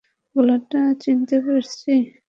গলাটা 0.35 0.81
চিনতে 1.03 1.35
পেরেছি। 1.45 1.93